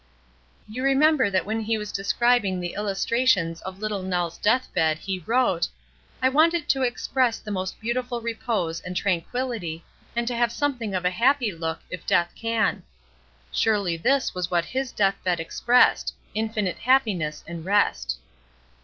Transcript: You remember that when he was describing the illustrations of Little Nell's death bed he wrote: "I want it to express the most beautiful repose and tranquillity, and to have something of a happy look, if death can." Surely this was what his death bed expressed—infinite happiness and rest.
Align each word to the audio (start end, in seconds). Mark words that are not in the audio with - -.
You 0.67 0.81
remember 0.83 1.29
that 1.29 1.45
when 1.45 1.59
he 1.61 1.77
was 1.77 1.91
describing 1.91 2.59
the 2.59 2.73
illustrations 2.73 3.61
of 3.61 3.77
Little 3.77 4.01
Nell's 4.01 4.39
death 4.39 4.67
bed 4.73 4.97
he 4.97 5.19
wrote: 5.19 5.67
"I 6.23 6.27
want 6.27 6.55
it 6.55 6.67
to 6.69 6.81
express 6.81 7.37
the 7.37 7.51
most 7.51 7.79
beautiful 7.79 8.19
repose 8.19 8.81
and 8.81 8.97
tranquillity, 8.97 9.85
and 10.15 10.27
to 10.27 10.35
have 10.35 10.51
something 10.51 10.95
of 10.95 11.05
a 11.05 11.11
happy 11.11 11.51
look, 11.51 11.81
if 11.91 12.07
death 12.07 12.31
can." 12.35 12.81
Surely 13.51 13.95
this 13.95 14.33
was 14.33 14.49
what 14.49 14.65
his 14.65 14.91
death 14.91 15.23
bed 15.23 15.39
expressed—infinite 15.39 16.79
happiness 16.79 17.43
and 17.45 17.63
rest. 17.63 18.17